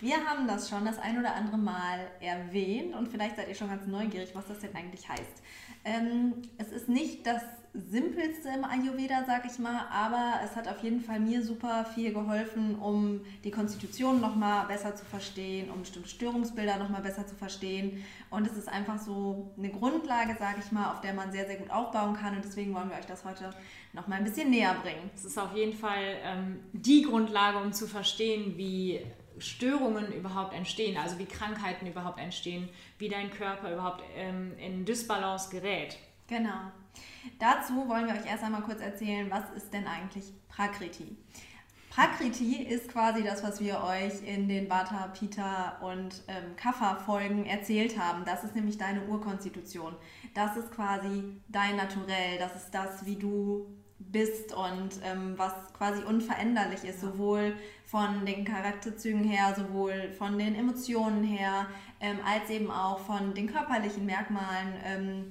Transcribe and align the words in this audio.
Wir 0.00 0.24
haben 0.24 0.46
das 0.46 0.68
schon 0.68 0.84
das 0.84 0.98
ein 0.98 1.18
oder 1.18 1.34
andere 1.34 1.58
Mal 1.58 2.06
erwähnt 2.20 2.94
und 2.94 3.08
vielleicht 3.08 3.34
seid 3.34 3.48
ihr 3.48 3.56
schon 3.56 3.68
ganz 3.68 3.84
neugierig, 3.86 4.30
was 4.32 4.46
das 4.46 4.60
denn 4.60 4.74
eigentlich 4.76 5.08
heißt. 5.08 5.42
Ähm, 5.84 6.34
es 6.56 6.70
ist 6.70 6.88
nicht 6.88 7.26
das 7.26 7.42
simpelste 7.74 8.48
im 8.48 8.64
Ayurveda, 8.64 9.24
sag 9.26 9.44
ich 9.44 9.58
mal, 9.58 9.86
aber 9.90 10.40
es 10.44 10.54
hat 10.54 10.68
auf 10.68 10.82
jeden 10.84 11.00
Fall 11.00 11.18
mir 11.18 11.42
super 11.42 11.84
viel 11.84 12.12
geholfen, 12.12 12.76
um 12.76 13.20
die 13.42 13.50
Konstitution 13.50 14.20
nochmal 14.20 14.66
besser 14.66 14.94
zu 14.94 15.04
verstehen, 15.04 15.68
um 15.70 15.80
bestimmte 15.80 16.08
Störungsbilder 16.08 16.78
nochmal 16.78 17.02
besser 17.02 17.26
zu 17.26 17.34
verstehen. 17.34 18.04
Und 18.30 18.46
es 18.46 18.56
ist 18.56 18.68
einfach 18.68 18.98
so 18.98 19.50
eine 19.58 19.70
Grundlage, 19.70 20.36
sag 20.38 20.58
ich 20.58 20.70
mal, 20.70 20.92
auf 20.92 21.00
der 21.00 21.12
man 21.12 21.32
sehr, 21.32 21.46
sehr 21.46 21.56
gut 21.56 21.70
aufbauen 21.70 22.14
kann. 22.14 22.36
Und 22.36 22.44
deswegen 22.44 22.72
wollen 22.74 22.88
wir 22.88 22.96
euch 22.96 23.06
das 23.06 23.24
heute 23.24 23.50
nochmal 23.92 24.18
ein 24.18 24.24
bisschen 24.24 24.50
näher 24.50 24.74
bringen. 24.82 25.10
Es 25.14 25.24
ist 25.24 25.38
auf 25.38 25.54
jeden 25.54 25.76
Fall 25.76 26.16
ähm, 26.24 26.60
die 26.72 27.02
Grundlage, 27.02 27.58
um 27.58 27.72
zu 27.72 27.86
verstehen, 27.86 28.56
wie 28.56 29.00
Störungen 29.40 30.12
überhaupt 30.12 30.54
entstehen, 30.54 30.96
also 30.96 31.18
wie 31.18 31.26
Krankheiten 31.26 31.86
überhaupt 31.86 32.18
entstehen, 32.18 32.68
wie 32.98 33.08
dein 33.08 33.30
Körper 33.30 33.72
überhaupt 33.72 34.02
ähm, 34.16 34.56
in 34.58 34.84
Dysbalance 34.84 35.50
gerät. 35.50 35.98
Genau. 36.26 36.72
Dazu 37.38 37.88
wollen 37.88 38.06
wir 38.06 38.14
euch 38.14 38.26
erst 38.26 38.44
einmal 38.44 38.62
kurz 38.62 38.80
erzählen, 38.80 39.30
was 39.30 39.44
ist 39.56 39.72
denn 39.72 39.86
eigentlich 39.86 40.24
Prakriti? 40.48 41.16
Prakriti 41.90 42.62
ist 42.62 42.88
quasi 42.88 43.24
das, 43.24 43.42
was 43.42 43.60
wir 43.60 43.82
euch 43.82 44.22
in 44.24 44.48
den 44.48 44.70
Vata, 44.70 45.08
Pitta 45.08 45.78
und 45.80 46.22
ähm, 46.28 46.54
Kapha-Folgen 46.56 47.46
erzählt 47.46 47.98
haben. 47.98 48.24
Das 48.24 48.44
ist 48.44 48.54
nämlich 48.54 48.78
deine 48.78 49.02
Urkonstitution. 49.06 49.96
Das 50.34 50.56
ist 50.56 50.70
quasi 50.70 51.24
dein 51.48 51.76
Naturell. 51.76 52.38
Das 52.38 52.54
ist 52.54 52.70
das, 52.72 53.04
wie 53.04 53.16
du 53.16 53.66
bist 53.98 54.54
und 54.54 55.00
ähm, 55.02 55.34
was 55.36 55.52
quasi 55.76 56.02
unveränderlich 56.04 56.84
ist, 56.84 57.00
sowohl 57.00 57.56
von 57.90 58.26
den 58.26 58.44
Charakterzügen 58.44 59.24
her, 59.24 59.54
sowohl 59.56 60.12
von 60.18 60.38
den 60.38 60.54
Emotionen 60.54 61.24
her, 61.24 61.66
ähm, 62.00 62.18
als 62.22 62.50
eben 62.50 62.70
auch 62.70 62.98
von 62.98 63.32
den 63.32 63.50
körperlichen 63.50 64.04
Merkmalen. 64.04 64.74
Ähm, 64.84 65.30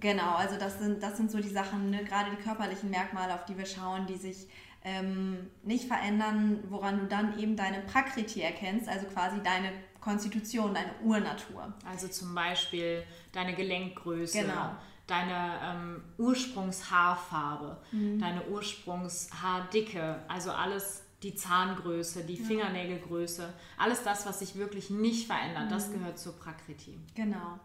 genau, 0.00 0.34
also 0.34 0.58
das 0.58 0.80
sind, 0.80 1.00
das 1.04 1.16
sind 1.16 1.30
so 1.30 1.38
die 1.38 1.48
Sachen, 1.48 1.90
ne? 1.90 2.02
gerade 2.02 2.30
die 2.32 2.42
körperlichen 2.42 2.90
Merkmale, 2.90 3.32
auf 3.32 3.44
die 3.44 3.56
wir 3.56 3.66
schauen, 3.66 4.08
die 4.08 4.16
sich 4.16 4.48
ähm, 4.82 5.50
nicht 5.62 5.86
verändern, 5.86 6.64
woran 6.68 6.98
du 6.98 7.06
dann 7.06 7.38
eben 7.38 7.54
deine 7.54 7.80
Prakriti 7.82 8.40
erkennst, 8.40 8.88
also 8.88 9.06
quasi 9.06 9.40
deine 9.44 9.70
Konstitution, 10.00 10.74
deine 10.74 10.90
Urnatur. 11.04 11.72
Also 11.88 12.08
zum 12.08 12.34
Beispiel 12.34 13.04
deine 13.32 13.54
Gelenkgröße. 13.54 14.40
Genau 14.40 14.70
deine 15.06 15.60
ähm, 15.62 16.02
Ursprungshaarfarbe, 16.16 17.76
mhm. 17.92 18.18
deine 18.18 18.46
Ursprungshaardicke, 18.48 20.22
also 20.28 20.50
alles 20.50 21.03
die 21.24 21.34
Zahngröße, 21.34 22.24
die 22.24 22.36
Fingernägelgröße, 22.36 23.52
alles 23.78 24.02
das, 24.02 24.26
was 24.26 24.38
sich 24.38 24.56
wirklich 24.56 24.90
nicht 24.90 25.26
verändert, 25.26 25.66
mhm. 25.66 25.70
das 25.70 25.90
gehört 25.90 26.18
zur 26.18 26.38
Prakriti. 26.38 26.98
Genau. 27.14 27.58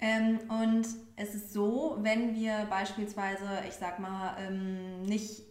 Ähm, 0.00 0.38
und 0.48 0.86
es 1.16 1.34
ist 1.34 1.52
so, 1.52 1.96
wenn 2.00 2.34
wir 2.34 2.66
beispielsweise, 2.68 3.48
ich 3.68 3.74
sag 3.74 3.98
mal, 3.98 4.36
ähm, 4.38 5.02
nicht 5.02 5.42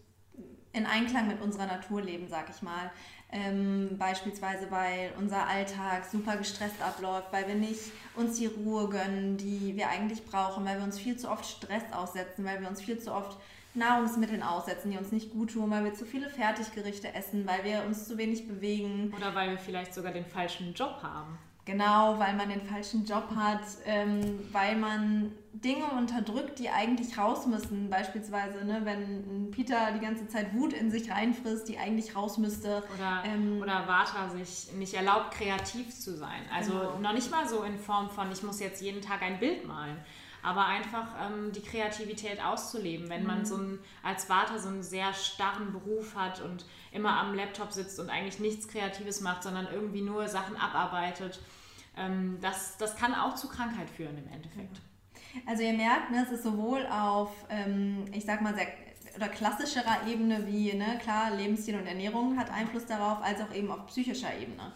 in 0.74 0.86
Einklang 0.86 1.28
mit 1.28 1.42
unserer 1.42 1.66
Natur 1.66 2.02
leben, 2.02 2.28
sag 2.28 2.50
ich 2.50 2.62
mal, 2.62 2.92
ähm, 3.32 3.98
beispielsweise, 3.98 4.72
weil 4.72 5.12
unser 5.18 5.48
Alltag 5.48 6.06
super 6.06 6.38
gestresst 6.38 6.82
abläuft, 6.82 7.32
weil 7.32 7.48
wir 7.48 7.56
nicht 7.56 7.92
uns 8.16 8.38
die 8.38 8.48
Ruhe 8.48 8.90
gönnen, 8.90 9.38
die 9.38 9.76
wir 9.76 9.90
eigentlich 9.90 10.26
brauchen, 10.26 10.66
weil 10.66 10.78
wir 10.78 10.84
uns 10.84 11.00
viel 11.00 11.18
zu 11.18 11.30
oft 11.30 11.46
Stress 11.46 11.84
aussetzen, 11.92 12.46
weil 12.46 12.62
wir 12.62 12.68
uns 12.68 12.82
viel 12.82 13.00
zu 13.00 13.14
oft 13.14 13.38
Nahrungsmitteln 13.80 14.44
aussetzen, 14.44 14.92
die 14.92 14.98
uns 14.98 15.12
nicht 15.12 15.32
gut 15.32 15.54
tun, 15.54 15.72
weil 15.72 15.84
wir 15.84 15.94
zu 15.94 16.06
viele 16.06 16.30
Fertiggerichte 16.30 17.14
essen, 17.16 17.48
weil 17.48 17.64
wir 17.64 17.84
uns 17.88 18.08
zu 18.08 18.18
wenig 18.18 18.48
bewegen. 18.48 19.12
Oder 19.16 19.34
weil 19.34 19.50
wir 19.50 19.58
vielleicht 19.58 19.94
sogar 19.94 20.12
den 20.12 20.26
falschen 20.26 20.74
Job 20.74 21.00
haben. 21.02 21.38
Genau, 21.70 22.18
weil 22.18 22.36
man 22.36 22.50
den 22.50 22.62
falschen 22.62 23.06
Job 23.06 23.30
hat, 23.36 23.62
ähm, 23.86 24.40
weil 24.52 24.76
man 24.76 25.32
Dinge 25.54 25.86
unterdrückt, 25.98 26.58
die 26.58 26.70
eigentlich 26.70 27.16
raus 27.16 27.46
müssen. 27.46 27.92
Beispielsweise, 27.92 28.66
ne, 28.66 28.82
wenn 28.86 29.52
Peter 29.52 29.92
die 29.94 30.00
ganze 30.00 30.28
Zeit 30.28 30.54
Wut 30.56 30.74
in 30.74 30.90
sich 30.90 31.12
reinfrisst, 31.12 31.70
die 31.70 31.78
eigentlich 31.78 32.16
raus 32.16 32.40
müsste. 32.40 32.84
Oder, 32.98 33.24
ähm, 33.24 33.62
oder 33.62 33.88
Vata 33.88 34.30
sich 34.30 34.74
nicht 34.78 34.96
erlaubt, 34.96 35.32
kreativ 35.32 35.94
zu 35.94 36.18
sein. 36.18 36.42
Also 36.52 36.72
genau. 36.72 37.00
noch 37.00 37.14
nicht 37.14 37.30
mal 37.30 37.48
so 37.48 37.62
in 37.62 37.78
Form 37.78 38.10
von, 38.10 38.32
ich 38.32 38.42
muss 38.42 38.60
jetzt 38.60 38.82
jeden 38.82 39.02
Tag 39.02 39.22
ein 39.22 39.40
Bild 39.40 39.68
malen 39.68 39.98
aber 40.44 40.66
einfach 40.66 41.08
ähm, 41.22 41.52
die 41.52 41.62
Kreativität 41.62 42.44
auszuleben. 42.44 43.10
Wenn 43.10 43.26
man 43.26 43.40
mhm. 43.40 43.46
so 43.46 43.58
ein, 43.58 43.80
als 44.04 44.26
Vater 44.26 44.60
so 44.60 44.70
einen 44.70 44.84
sehr 44.84 45.14
starren 45.14 45.72
Beruf 45.72 46.16
hat 46.16 46.42
und 46.42 46.66
immer 46.92 47.18
am 47.18 47.36
Laptop 47.36 47.72
sitzt 47.72 48.00
und 48.00 48.10
eigentlich 48.10 48.40
nichts 48.40 48.68
Kreatives 48.68 49.22
macht, 49.22 49.44
sondern 49.44 49.68
irgendwie 49.72 50.02
nur 50.02 50.28
Sachen 50.28 50.56
abarbeitet 50.56 51.40
ähm, 52.00 52.38
das, 52.42 52.78
das 52.78 52.96
kann 52.96 53.14
auch 53.14 53.36
zu 53.36 53.48
Krankheit 53.48 53.90
führen 53.90 54.18
im 54.18 54.32
Endeffekt. 54.32 54.82
Also 55.46 55.64
ihr 55.64 55.74
merkt, 55.74 56.12
ne, 56.12 56.26
es 56.26 56.32
ist 56.32 56.44
sowohl 56.44 56.86
auf, 56.88 57.32
ähm, 57.50 58.06
ich 58.14 58.26
sag 58.26 58.42
mal, 58.42 58.56
sehr 58.56 58.68
oder 59.16 59.28
klassischerer 59.28 60.08
Ebene 60.08 60.48
wie, 60.48 60.72
ne, 60.74 60.98
klar, 61.02 61.36
Lebensstil 61.36 61.76
und 61.76 61.86
Ernährung 61.86 62.38
hat 62.38 62.52
Einfluss 62.52 62.86
darauf, 62.86 63.22
als 63.22 63.42
auch 63.42 63.54
eben 63.54 63.70
auf 63.72 63.88
psychischer 63.88 64.34
Ebene. 64.40 64.72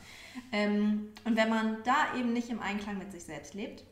Ähm, 0.51 1.13
und 1.23 1.37
wenn 1.37 1.49
man 1.49 1.77
da 1.83 2.17
eben 2.17 2.33
nicht 2.33 2.49
im 2.49 2.59
Einklang 2.59 2.97
mit 2.97 3.11
sich 3.11 3.23
selbst 3.23 3.53
lebt, 3.53 3.83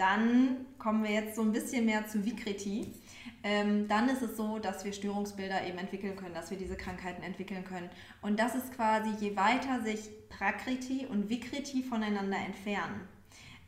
dann 0.00 0.64
kommen 0.78 1.04
wir 1.04 1.10
jetzt 1.10 1.36
so 1.36 1.42
ein 1.42 1.52
bisschen 1.52 1.84
mehr 1.84 2.06
zu 2.06 2.24
Vikriti. 2.24 2.94
Ähm, 3.42 3.86
dann 3.86 4.08
ist 4.08 4.22
es 4.22 4.36
so, 4.36 4.58
dass 4.58 4.84
wir 4.84 4.92
Störungsbilder 4.92 5.66
eben 5.66 5.78
entwickeln 5.78 6.16
können, 6.16 6.34
dass 6.34 6.50
wir 6.50 6.56
diese 6.56 6.76
Krankheiten 6.76 7.22
entwickeln 7.22 7.64
können. 7.64 7.90
Und 8.22 8.40
das 8.40 8.54
ist 8.54 8.74
quasi, 8.74 9.10
je 9.20 9.36
weiter 9.36 9.82
sich 9.82 10.08
Prakriti 10.30 11.06
und 11.06 11.28
Vikriti 11.28 11.82
voneinander 11.82 12.38
entfernen, 12.38 13.02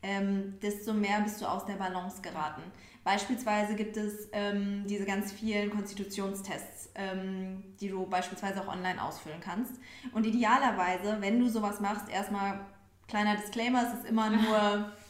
ähm, 0.03 0.59
desto 0.63 0.95
mehr 0.95 1.21
bist 1.21 1.41
du 1.43 1.47
aus 1.47 1.67
der 1.67 1.75
Balance 1.75 2.23
geraten. 2.23 2.63
Beispielsweise 3.05 3.75
gibt 3.75 3.97
es 3.97 4.29
ähm, 4.33 4.85
diese 4.89 5.05
ganz 5.05 5.33
vielen 5.33 5.71
Konstitutionstests, 5.71 6.91
ähm, 6.95 7.63
die 7.81 7.89
du 7.89 8.07
beispielsweise 8.07 8.63
auch 8.63 8.69
online 8.69 9.03
ausfüllen 9.03 9.41
kannst. 9.41 9.75
Und 10.13 10.25
idealerweise, 10.25 11.19
wenn 11.21 11.41
du 11.41 11.49
sowas 11.49 11.81
machst, 11.81 12.09
erstmal 12.09 12.61
kleiner 13.09 13.37
Disclaimer, 13.37 13.83
es 13.87 14.01
ist 14.01 14.09
immer 14.09 14.31
nur 14.31 14.93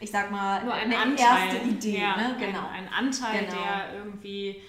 ich 0.00 0.10
sag 0.10 0.30
mal, 0.30 0.64
Nur 0.64 0.74
ein 0.74 0.92
eine 0.92 0.98
Anteil, 0.98 1.54
erste 1.54 1.68
Idee. 1.68 2.00
Ja, 2.00 2.16
ne? 2.16 2.36
genau. 2.38 2.68
ein, 2.68 2.86
ein 2.86 2.92
Anteil, 2.92 3.46
genau. 3.46 3.56
der 3.56 3.94
irgendwie 3.94 4.62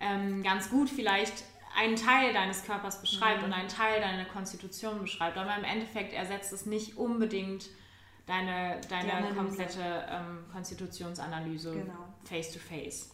ähm, 0.00 0.42
ganz 0.42 0.70
gut 0.70 0.88
vielleicht 0.88 1.44
einen 1.76 1.96
Teil 1.96 2.32
deines 2.32 2.64
Körpers 2.64 3.00
beschreibt 3.00 3.40
mhm. 3.40 3.46
und 3.46 3.52
einen 3.52 3.68
Teil 3.68 4.00
deiner 4.00 4.24
Konstitution 4.24 5.00
beschreibt. 5.00 5.36
Aber 5.36 5.56
im 5.56 5.64
Endeffekt 5.64 6.12
ersetzt 6.12 6.52
es 6.52 6.66
nicht 6.66 6.96
unbedingt 6.96 7.66
deine, 8.26 8.80
deine 8.88 9.34
komplette 9.34 10.06
ähm, 10.10 10.44
Konstitutionsanalyse 10.52 11.72
genau. 11.72 12.14
face 12.24 12.52
to 12.52 12.58
face. 12.58 13.10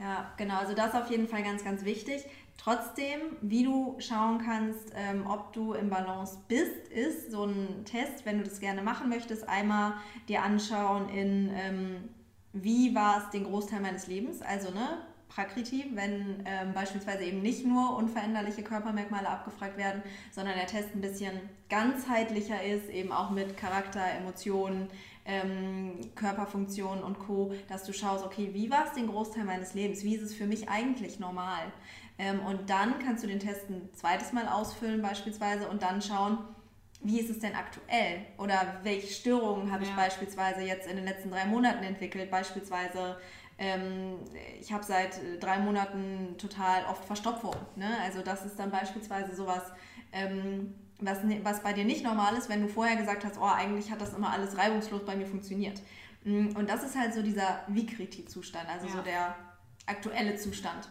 Ja. 0.00 0.06
ja, 0.06 0.32
genau. 0.36 0.58
Also 0.58 0.74
das 0.74 0.88
ist 0.88 1.00
auf 1.00 1.10
jeden 1.10 1.28
Fall 1.28 1.42
ganz, 1.42 1.64
ganz 1.64 1.84
wichtig. 1.84 2.24
Trotzdem, 2.62 3.20
wie 3.40 3.64
du 3.64 3.96
schauen 4.00 4.38
kannst, 4.44 4.92
ähm, 4.94 5.26
ob 5.26 5.54
du 5.54 5.72
im 5.72 5.88
Balance 5.88 6.36
bist, 6.46 6.88
ist 6.88 7.30
so 7.30 7.44
ein 7.44 7.86
Test, 7.86 8.26
wenn 8.26 8.36
du 8.36 8.44
das 8.44 8.60
gerne 8.60 8.82
machen 8.82 9.08
möchtest, 9.08 9.48
einmal 9.48 9.94
dir 10.28 10.42
anschauen 10.42 11.08
in, 11.08 11.50
ähm, 11.54 12.08
wie 12.52 12.94
war 12.94 13.22
es 13.22 13.30
den 13.30 13.44
Großteil 13.44 13.80
meines 13.80 14.08
Lebens, 14.08 14.42
also 14.42 14.70
ne, 14.74 14.98
Prakriti, 15.30 15.86
wenn 15.94 16.42
ähm, 16.44 16.74
beispielsweise 16.74 17.24
eben 17.24 17.40
nicht 17.40 17.64
nur 17.64 17.96
unveränderliche 17.96 18.62
Körpermerkmale 18.62 19.28
abgefragt 19.28 19.78
werden, 19.78 20.02
sondern 20.30 20.56
der 20.56 20.66
Test 20.66 20.94
ein 20.94 21.00
bisschen 21.00 21.32
ganzheitlicher 21.70 22.62
ist, 22.62 22.90
eben 22.90 23.10
auch 23.10 23.30
mit 23.30 23.56
Charakter, 23.56 24.02
Emotionen, 24.18 24.88
ähm, 25.24 26.00
Körperfunktionen 26.14 27.02
und 27.02 27.20
Co., 27.20 27.54
dass 27.68 27.84
du 27.84 27.94
schaust, 27.94 28.24
okay, 28.24 28.50
wie 28.52 28.70
war 28.70 28.86
es 28.86 28.92
den 28.92 29.06
Großteil 29.06 29.44
meines 29.44 29.72
Lebens? 29.72 30.02
Wie 30.02 30.14
ist 30.14 30.22
es 30.22 30.34
für 30.34 30.46
mich 30.46 30.68
eigentlich 30.68 31.20
normal? 31.20 31.72
Ähm, 32.20 32.40
und 32.40 32.68
dann 32.68 32.98
kannst 32.98 33.24
du 33.24 33.26
den 33.26 33.40
Test 33.40 33.70
ein 33.70 33.88
zweites 33.94 34.34
Mal 34.34 34.46
ausfüllen 34.46 35.00
beispielsweise 35.00 35.66
und 35.68 35.82
dann 35.82 36.02
schauen, 36.02 36.36
wie 37.02 37.18
ist 37.18 37.30
es 37.30 37.38
denn 37.38 37.54
aktuell? 37.54 38.26
Oder 38.36 38.80
welche 38.82 39.06
Störungen 39.06 39.72
habe 39.72 39.84
ja. 39.84 39.88
ich 39.88 39.96
beispielsweise 39.96 40.60
jetzt 40.60 40.86
in 40.86 40.96
den 40.96 41.06
letzten 41.06 41.30
drei 41.30 41.46
Monaten 41.46 41.82
entwickelt? 41.82 42.30
Beispielsweise 42.30 43.16
ähm, 43.56 44.18
ich 44.60 44.70
habe 44.70 44.84
seit 44.84 45.16
äh, 45.16 45.38
drei 45.38 45.60
Monaten 45.60 46.36
total 46.36 46.84
oft 46.90 47.06
Verstopfung. 47.06 47.56
Ne? 47.76 47.88
Also 48.04 48.20
das 48.20 48.44
ist 48.44 48.58
dann 48.58 48.70
beispielsweise 48.70 49.34
sowas, 49.34 49.62
ähm, 50.12 50.74
was, 51.00 51.20
was 51.42 51.62
bei 51.62 51.72
dir 51.72 51.84
nicht 51.84 52.04
normal 52.04 52.36
ist, 52.36 52.50
wenn 52.50 52.60
du 52.60 52.68
vorher 52.68 52.96
gesagt 52.96 53.24
hast, 53.24 53.38
oh, 53.38 53.44
eigentlich 53.44 53.90
hat 53.90 54.02
das 54.02 54.12
immer 54.12 54.30
alles 54.30 54.58
reibungslos 54.58 55.06
bei 55.06 55.16
mir 55.16 55.26
funktioniert. 55.26 55.80
Mm, 56.24 56.48
und 56.54 56.68
das 56.68 56.84
ist 56.84 56.98
halt 56.98 57.14
so 57.14 57.22
dieser 57.22 57.64
Vikriti-Zustand, 57.68 58.68
also 58.68 58.86
ja. 58.88 58.92
so 58.92 59.00
der 59.00 59.36
aktuelle 59.86 60.36
Zustand. 60.36 60.90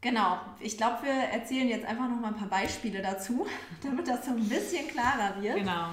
Genau, 0.00 0.38
ich 0.60 0.78
glaube, 0.78 1.02
wir 1.02 1.12
erzählen 1.12 1.68
jetzt 1.68 1.84
einfach 1.84 2.08
noch 2.08 2.18
mal 2.18 2.28
ein 2.28 2.36
paar 2.36 2.48
Beispiele 2.48 3.02
dazu, 3.02 3.46
damit 3.82 4.08
das 4.08 4.24
so 4.24 4.30
ein 4.30 4.48
bisschen 4.48 4.88
klarer 4.88 5.40
wird. 5.40 5.56
Genau. 5.56 5.90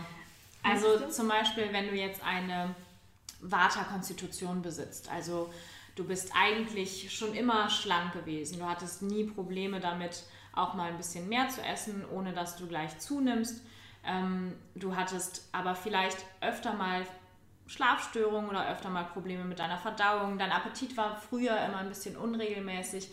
Also 0.63 1.09
zum 1.09 1.27
Beispiel, 1.27 1.69
wenn 1.71 1.87
du 1.87 1.95
jetzt 1.95 2.23
eine 2.23 2.75
Vata-Konstitution 3.41 4.61
besitzt, 4.61 5.09
also 5.09 5.53
du 5.95 6.05
bist 6.05 6.31
eigentlich 6.35 7.13
schon 7.15 7.33
immer 7.33 7.69
schlank 7.69 8.13
gewesen, 8.13 8.59
du 8.59 8.65
hattest 8.65 9.01
nie 9.01 9.25
Probleme 9.25 9.79
damit, 9.79 10.23
auch 10.53 10.73
mal 10.73 10.89
ein 10.89 10.97
bisschen 10.97 11.29
mehr 11.29 11.49
zu 11.49 11.61
essen, 11.61 12.03
ohne 12.09 12.33
dass 12.33 12.55
du 12.55 12.67
gleich 12.67 12.97
zunimmst. 12.99 13.61
Ähm, 14.05 14.55
du 14.75 14.95
hattest 14.95 15.47
aber 15.51 15.75
vielleicht 15.75 16.17
öfter 16.41 16.73
mal 16.73 17.05
Schlafstörungen 17.67 18.49
oder 18.49 18.69
öfter 18.69 18.89
mal 18.89 19.03
Probleme 19.03 19.43
mit 19.43 19.59
deiner 19.59 19.77
Verdauung. 19.77 20.37
Dein 20.37 20.51
Appetit 20.51 20.95
war 20.97 21.17
früher 21.17 21.59
immer 21.65 21.79
ein 21.79 21.89
bisschen 21.89 22.15
unregelmäßig. 22.15 23.09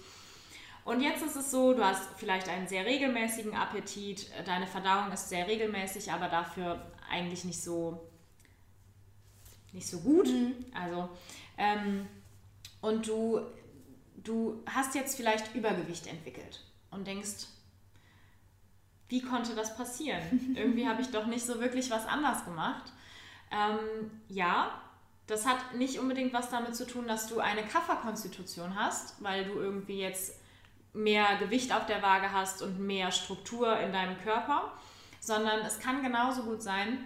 Und 0.84 1.00
jetzt 1.00 1.22
ist 1.22 1.36
es 1.36 1.50
so, 1.50 1.72
du 1.72 1.82
hast 1.82 2.02
vielleicht 2.16 2.48
einen 2.48 2.68
sehr 2.68 2.84
regelmäßigen 2.84 3.54
Appetit, 3.54 4.30
deine 4.44 4.66
Verdauung 4.66 5.10
ist 5.12 5.30
sehr 5.30 5.46
regelmäßig, 5.46 6.12
aber 6.12 6.28
dafür 6.28 6.92
eigentlich 7.10 7.44
nicht 7.44 7.62
so, 7.62 8.06
nicht 9.72 9.86
so 9.86 10.00
gut. 10.00 10.28
Mhm. 10.28 10.54
Also, 10.74 11.08
ähm, 11.56 12.06
und 12.82 13.06
du, 13.08 13.40
du 14.16 14.62
hast 14.66 14.94
jetzt 14.94 15.16
vielleicht 15.16 15.54
Übergewicht 15.54 16.06
entwickelt 16.06 16.62
und 16.90 17.06
denkst, 17.06 17.46
wie 19.08 19.22
konnte 19.22 19.54
das 19.54 19.74
passieren? 19.76 20.54
Irgendwie 20.54 20.86
habe 20.86 21.00
ich 21.00 21.08
doch 21.08 21.26
nicht 21.26 21.46
so 21.46 21.60
wirklich 21.60 21.90
was 21.90 22.06
anders 22.06 22.44
gemacht. 22.44 22.92
Ähm, 23.50 24.10
ja, 24.28 24.82
das 25.26 25.46
hat 25.46 25.74
nicht 25.76 25.98
unbedingt 25.98 26.34
was 26.34 26.50
damit 26.50 26.76
zu 26.76 26.86
tun, 26.86 27.08
dass 27.08 27.26
du 27.26 27.38
eine 27.40 27.62
Kafferkonstitution 27.62 28.74
hast, 28.74 29.22
weil 29.22 29.46
du 29.46 29.54
irgendwie 29.54 29.98
jetzt 29.98 30.34
mehr 30.94 31.36
Gewicht 31.36 31.74
auf 31.74 31.86
der 31.86 32.02
Waage 32.02 32.32
hast 32.32 32.62
und 32.62 32.78
mehr 32.78 33.10
Struktur 33.10 33.78
in 33.78 33.92
deinem 33.92 34.18
Körper, 34.22 34.72
sondern 35.20 35.60
es 35.60 35.80
kann 35.80 36.02
genauso 36.02 36.44
gut 36.44 36.62
sein, 36.62 37.04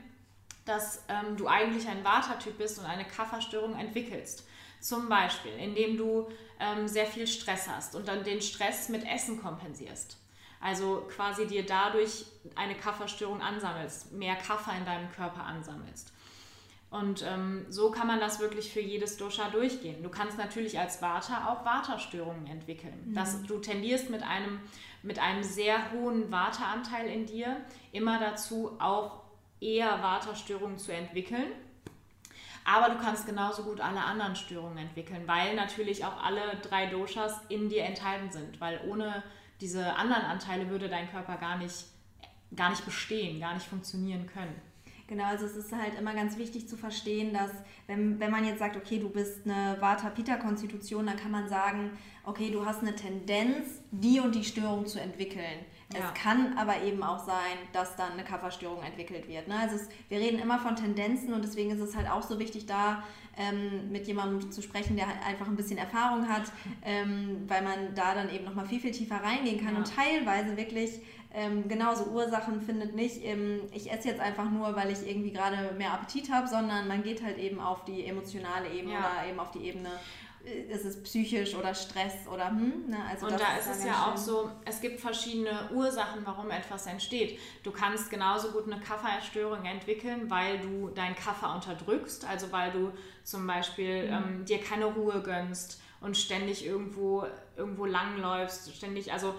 dass 0.65 1.05
ähm, 1.09 1.37
du 1.37 1.49
eigentlich 1.49 1.89
ein 1.89 2.05
Vata-Typ 2.05 2.59
bist 2.59 2.79
und 2.79 2.85
eine 2.85 3.05
Kafferstörung 3.05 3.75
entwickelst. 3.75 4.47
Zum 4.81 5.09
Beispiel, 5.09 5.53
indem 5.53 5.97
du 5.97 6.29
ähm, 6.61 6.87
sehr 6.87 7.07
viel 7.07 7.27
Stress 7.27 7.69
hast 7.69 7.95
und 7.97 8.07
dann 8.07 8.23
den 8.23 8.41
Stress 8.43 8.89
mit 8.89 9.05
Essen 9.05 9.41
kompensierst. 9.41 10.19
Also 10.61 11.09
quasi 11.15 11.47
dir 11.47 11.65
dadurch 11.65 12.27
eine 12.55 12.75
Kafferstörung 12.75 13.41
ansammelst, 13.41 14.13
mehr 14.13 14.37
Kaffer 14.37 14.77
in 14.77 14.85
deinem 14.85 15.11
Körper 15.13 15.45
ansammelst. 15.45 16.13
Und 16.91 17.23
ähm, 17.23 17.67
so 17.69 17.91
kann 17.91 18.07
man 18.07 18.19
das 18.19 18.41
wirklich 18.41 18.73
für 18.73 18.81
jedes 18.81 19.19
Dosha 19.19 19.51
durchgehen. 19.51 20.03
Du 20.03 20.09
kannst 20.09 20.39
natürlich 20.39 20.79
als 20.79 21.03
Vata 21.03 21.49
auch 21.49 21.65
Vata-Störungen 21.65 22.47
entwickeln. 22.47 23.09
Mhm. 23.09 23.15
Das, 23.15 23.43
du 23.43 23.59
tendierst 23.59 24.09
mit 24.09 24.23
einem, 24.23 24.61
mit 25.03 25.19
einem 25.19 25.43
sehr 25.43 25.93
hohen 25.93 26.33
Vata-Anteil 26.33 27.09
in 27.09 27.27
dir 27.27 27.59
immer 27.93 28.19
dazu, 28.19 28.77
auch 28.79 29.21
eher 29.61 30.03
Vata-Störungen 30.03 30.79
zu 30.79 30.93
entwickeln. 30.93 31.53
Aber 32.65 32.95
du 32.95 32.99
kannst 32.99 33.27
genauso 33.27 33.65
gut 33.65 33.81
alle 33.81 34.03
anderen 34.03 34.37
Störungen 34.37 34.79
entwickeln, 34.79 35.23
weil 35.27 35.57
natürlich 35.57 36.05
auch 36.05 36.23
alle 36.23 36.57
drei 36.63 36.87
Doshas 36.87 37.39
in 37.49 37.69
dir 37.69 37.85
enthalten 37.85 38.31
sind. 38.31 38.61
Weil 38.61 38.81
ohne 38.87 39.23
diese 39.61 39.95
anderen 39.97 40.25
Anteile 40.25 40.71
würde 40.71 40.89
dein 40.89 41.11
Körper 41.11 41.37
gar 41.37 41.59
nicht, 41.59 41.85
gar 42.57 42.71
nicht 42.71 42.85
bestehen, 42.85 43.41
gar 43.41 43.55
nicht 43.55 43.67
funktionieren 43.67 44.27
können. 44.27 44.55
Genau, 45.09 45.25
also 45.25 45.47
es 45.47 45.57
ist 45.57 45.73
halt 45.73 45.99
immer 45.99 46.13
ganz 46.13 46.37
wichtig 46.37 46.69
zu 46.69 46.77
verstehen, 46.77 47.33
dass 47.33 47.51
wenn, 47.87 48.21
wenn 48.21 48.31
man 48.31 48.45
jetzt 48.45 48.59
sagt, 48.59 48.77
okay, 48.77 48.99
du 48.99 49.09
bist 49.09 49.47
eine 49.47 49.81
Vata-Pitta-Konstitution, 49.81 51.07
dann 51.07 51.17
kann 51.17 51.31
man 51.31 51.49
sagen, 51.49 51.93
okay, 52.25 52.51
du 52.51 52.67
hast 52.67 52.83
eine 52.83 52.95
Tendenz, 52.95 53.81
die 53.91 54.21
und 54.21 54.35
die 54.35 54.45
Störung 54.45 54.85
zu 54.87 55.01
entwickeln. 55.01 55.65
Ja. 55.95 56.01
Es 56.01 56.23
kann 56.23 56.59
aber 56.59 56.83
eben 56.83 57.03
auch 57.03 57.25
sein, 57.25 57.57
dass 57.73 57.97
dann 57.97 58.13
eine 58.13 58.23
Kafferstörung 58.23 58.83
entwickelt 58.83 59.27
wird. 59.27 59.49
Ne? 59.49 59.55
Also 59.59 59.77
es, 59.77 59.89
wir 60.11 60.19
reden 60.19 60.39
immer 60.39 60.59
von 60.59 60.77
Tendenzen 60.77 61.33
und 61.33 61.43
deswegen 61.43 61.71
ist 61.71 61.81
es 61.81 61.97
halt 61.97 62.11
auch 62.11 62.23
so 62.23 62.39
wichtig, 62.39 62.67
da 62.67 63.03
ähm, 63.39 63.91
mit 63.91 64.07
jemandem 64.07 64.51
zu 64.51 64.61
sprechen, 64.61 64.97
der 64.97 65.07
halt 65.07 65.25
einfach 65.27 65.47
ein 65.47 65.57
bisschen 65.57 65.79
Erfahrung 65.79 66.29
hat, 66.29 66.53
ähm, 66.85 67.45
weil 67.47 67.63
man 67.63 67.95
da 67.95 68.15
dann 68.15 68.29
eben 68.29 68.45
nochmal 68.45 68.67
viel, 68.67 68.81
viel 68.81 68.91
tiefer 68.91 69.17
reingehen 69.17 69.65
kann 69.65 69.75
ja. 69.75 69.79
und 69.79 69.95
teilweise 69.95 70.59
wirklich 70.59 71.01
ähm, 71.33 71.69
genauso 71.69 72.07
Ursachen 72.07 72.61
findet 72.61 72.95
nicht, 72.95 73.25
ähm, 73.25 73.61
ich 73.73 73.91
esse 73.91 74.09
jetzt 74.09 74.21
einfach 74.21 74.51
nur, 74.51 74.75
weil 74.75 74.91
ich 74.91 75.07
irgendwie 75.07 75.33
gerade 75.33 75.75
mehr 75.77 75.93
Appetit 75.93 76.33
habe, 76.33 76.49
sondern 76.49 76.89
man 76.89 77.03
geht 77.03 77.23
halt 77.23 77.39
eben 77.39 77.61
auf 77.61 77.85
die 77.85 78.07
emotionale 78.07 78.71
Ebene 78.71 78.95
ja. 78.95 79.01
oder 79.01 79.29
eben 79.29 79.39
auf 79.39 79.51
die 79.51 79.61
Ebene 79.61 79.91
ist 80.45 80.85
es 80.85 81.03
psychisch 81.03 81.55
oder 81.55 81.75
Stress 81.75 82.27
oder 82.33 82.49
hm, 82.49 82.89
ne? 82.89 82.99
also 83.11 83.27
und 83.27 83.33
da 83.33 83.57
ist, 83.57 83.67
ist 83.67 83.79
es 83.79 83.85
ja 83.85 84.07
auch 84.07 84.17
so, 84.17 84.51
es 84.65 84.81
gibt 84.81 85.01
verschiedene 85.01 85.69
Ursachen, 85.73 86.23
warum 86.25 86.51
etwas 86.51 86.87
entsteht. 86.87 87.39
Du 87.63 87.71
kannst 87.71 88.11
genauso 88.11 88.53
gut 88.53 88.71
eine 88.71 88.81
Kafferstörung 88.81 89.65
entwickeln, 89.65 90.31
weil 90.31 90.59
du 90.61 90.89
deinen 90.89 91.15
Kaffer 91.15 91.55
unterdrückst, 91.55 92.25
also 92.25 92.51
weil 92.53 92.73
du 92.73 92.93
zum 93.25 93.47
Beispiel 93.47 94.07
mhm. 94.07 94.13
ähm, 94.13 94.45
dir 94.45 94.61
keine 94.61 94.87
Ruhe 94.87 95.23
gönnst 95.23 95.81
und 96.01 96.17
ständig 96.17 96.65
irgendwo 96.65 97.27
irgendwo 97.57 97.85
langläufst, 97.85 98.75
ständig 98.75 99.13
also 99.13 99.35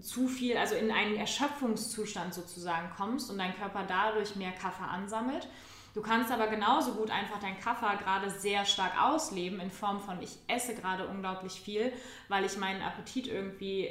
zu 0.00 0.28
viel, 0.28 0.56
also 0.56 0.74
in 0.74 0.90
einen 0.90 1.16
Erschöpfungszustand 1.16 2.32
sozusagen 2.32 2.90
kommst 2.96 3.30
und 3.30 3.38
dein 3.38 3.54
Körper 3.56 3.84
dadurch 3.86 4.36
mehr 4.36 4.52
Kaffer 4.52 4.88
ansammelt. 4.88 5.46
Du 5.94 6.02
kannst 6.02 6.30
aber 6.30 6.46
genauso 6.46 6.94
gut 6.94 7.10
einfach 7.10 7.40
dein 7.40 7.58
Kaffer 7.58 7.96
gerade 7.96 8.30
sehr 8.30 8.64
stark 8.64 8.92
ausleben 9.02 9.58
in 9.60 9.70
Form 9.70 10.00
von 10.00 10.22
ich 10.22 10.38
esse 10.46 10.74
gerade 10.74 11.06
unglaublich 11.08 11.60
viel, 11.60 11.92
weil 12.28 12.44
ich 12.44 12.56
meinen 12.56 12.82
Appetit 12.82 13.26
irgendwie 13.26 13.90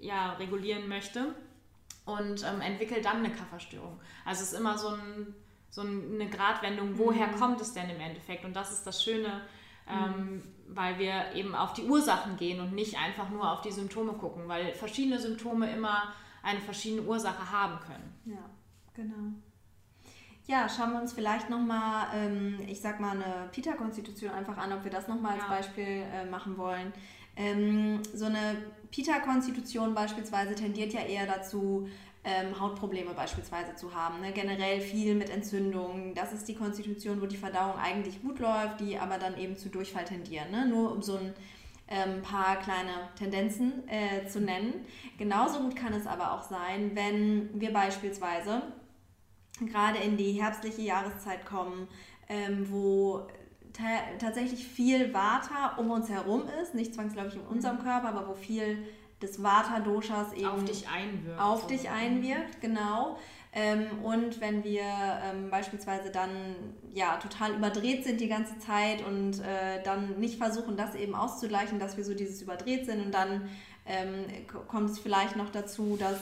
ja, 0.00 0.32
regulieren 0.34 0.88
möchte 0.88 1.34
und 2.06 2.42
ähm, 2.44 2.60
entwickle 2.62 3.02
dann 3.02 3.18
eine 3.18 3.32
Kafferstörung. 3.32 4.00
Also 4.24 4.42
es 4.42 4.52
ist 4.52 4.58
immer 4.58 4.78
so, 4.78 4.88
ein, 4.88 5.34
so 5.70 5.82
eine 5.82 6.28
Gratwendung, 6.30 6.96
woher 6.96 7.26
mhm. 7.26 7.36
kommt 7.36 7.60
es 7.60 7.74
denn 7.74 7.90
im 7.90 8.00
Endeffekt? 8.00 8.44
Und 8.44 8.56
das 8.56 8.72
ist 8.72 8.86
das 8.86 9.04
Schöne 9.04 9.42
ähm, 9.90 10.34
mhm. 10.34 10.42
weil 10.68 10.98
wir 10.98 11.32
eben 11.34 11.54
auf 11.54 11.72
die 11.72 11.84
Ursachen 11.84 12.36
gehen 12.36 12.60
und 12.60 12.72
nicht 12.72 12.98
einfach 12.98 13.30
nur 13.30 13.50
auf 13.50 13.60
die 13.60 13.72
Symptome 13.72 14.12
gucken, 14.12 14.48
weil 14.48 14.72
verschiedene 14.74 15.18
Symptome 15.18 15.72
immer 15.72 16.12
eine 16.42 16.60
verschiedene 16.60 17.02
Ursache 17.02 17.50
haben 17.50 17.78
können. 17.80 18.14
Ja, 18.24 18.50
genau. 18.94 19.34
Ja, 20.50 20.68
schauen 20.68 20.94
wir 20.94 21.00
uns 21.00 21.12
vielleicht 21.12 21.48
nochmal, 21.48 22.08
ähm, 22.12 22.58
ich 22.66 22.80
sag 22.80 22.98
mal, 22.98 23.12
eine 23.12 23.48
Pita-Konstitution 23.52 24.32
einfach 24.32 24.58
an, 24.58 24.72
ob 24.72 24.82
wir 24.82 24.90
das 24.90 25.06
nochmal 25.06 25.34
als 25.34 25.44
ja. 25.44 25.48
Beispiel 25.48 26.02
äh, 26.12 26.24
machen 26.28 26.58
wollen. 26.58 26.92
Ähm, 27.36 28.02
so 28.12 28.24
eine 28.24 28.56
Pita-Konstitution 28.90 29.94
beispielsweise 29.94 30.56
tendiert 30.56 30.92
ja 30.92 31.02
eher 31.02 31.24
dazu, 31.24 31.88
ähm, 32.24 32.58
Hautprobleme 32.58 33.14
beispielsweise 33.14 33.76
zu 33.76 33.94
haben. 33.94 34.22
Ne? 34.22 34.32
Generell 34.32 34.80
viel 34.80 35.14
mit 35.14 35.30
Entzündungen. 35.30 36.14
Das 36.16 36.32
ist 36.32 36.48
die 36.48 36.56
Konstitution, 36.56 37.22
wo 37.22 37.26
die 37.26 37.36
Verdauung 37.36 37.76
eigentlich 37.76 38.20
gut 38.20 38.40
läuft, 38.40 38.80
die 38.80 38.98
aber 38.98 39.18
dann 39.18 39.38
eben 39.38 39.56
zu 39.56 39.68
Durchfall 39.68 40.04
tendieren. 40.04 40.50
Ne? 40.50 40.66
Nur 40.66 40.90
um 40.90 41.00
so 41.00 41.16
ein 41.16 41.32
ähm, 41.86 42.22
paar 42.22 42.56
kleine 42.56 43.08
Tendenzen 43.16 43.88
äh, 43.88 44.26
zu 44.26 44.40
nennen. 44.40 44.84
Genauso 45.16 45.60
gut 45.60 45.76
kann 45.76 45.92
es 45.92 46.08
aber 46.08 46.32
auch 46.32 46.42
sein, 46.42 46.90
wenn 46.94 47.50
wir 47.60 47.72
beispielsweise 47.72 48.62
gerade 49.66 49.98
in 49.98 50.16
die 50.16 50.32
herbstliche 50.32 50.82
Jahreszeit 50.82 51.44
kommen, 51.46 51.88
ähm, 52.28 52.66
wo 52.70 53.26
tatsächlich 54.18 54.66
viel 54.66 55.14
Vata 55.14 55.76
um 55.76 55.90
uns 55.90 56.08
herum 56.08 56.42
ist, 56.62 56.74
nicht 56.74 56.94
zwangsläufig 56.94 57.36
in 57.36 57.46
unserem 57.46 57.78
Körper, 57.78 58.08
aber 58.08 58.28
wo 58.28 58.34
viel 58.34 58.84
des 59.22 59.42
Vata-Doshas 59.42 60.32
eben 60.32 60.46
auf 60.46 60.64
dich 60.64 60.88
einwirkt. 60.88 61.40
Auf 61.40 61.66
dich 61.66 61.90
einwirkt, 61.90 62.60
genau. 62.60 63.18
Ähm, 63.52 64.04
und 64.04 64.40
wenn 64.40 64.62
wir 64.62 64.82
ähm, 64.82 65.50
beispielsweise 65.50 66.10
dann 66.10 66.30
ja 66.94 67.16
total 67.16 67.54
überdreht 67.54 68.04
sind 68.04 68.20
die 68.20 68.28
ganze 68.28 68.58
Zeit 68.60 69.04
und 69.04 69.40
äh, 69.40 69.82
dann 69.82 70.20
nicht 70.20 70.38
versuchen, 70.38 70.76
das 70.76 70.94
eben 70.94 71.14
auszugleichen, 71.14 71.80
dass 71.80 71.96
wir 71.96 72.04
so 72.04 72.14
dieses 72.14 72.40
überdreht 72.42 72.86
sind 72.86 73.04
und 73.04 73.12
dann 73.12 73.48
ähm, 73.86 74.24
kommt 74.68 74.90
es 74.90 75.00
vielleicht 75.00 75.36
noch 75.36 75.50
dazu, 75.50 75.96
dass 75.98 76.18